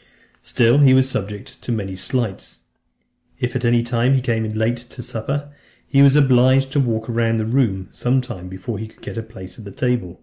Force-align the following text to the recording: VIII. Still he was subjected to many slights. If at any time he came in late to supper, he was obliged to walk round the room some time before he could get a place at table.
VIII. 0.00 0.38
Still 0.40 0.78
he 0.78 0.94
was 0.94 1.10
subjected 1.10 1.60
to 1.60 1.70
many 1.70 1.94
slights. 1.94 2.62
If 3.38 3.54
at 3.54 3.66
any 3.66 3.82
time 3.82 4.14
he 4.14 4.22
came 4.22 4.46
in 4.46 4.56
late 4.58 4.78
to 4.78 5.02
supper, 5.02 5.52
he 5.86 6.00
was 6.00 6.16
obliged 6.16 6.72
to 6.72 6.80
walk 6.80 7.04
round 7.06 7.38
the 7.38 7.44
room 7.44 7.90
some 7.92 8.22
time 8.22 8.48
before 8.48 8.78
he 8.78 8.88
could 8.88 9.02
get 9.02 9.18
a 9.18 9.22
place 9.22 9.58
at 9.58 9.76
table. 9.76 10.22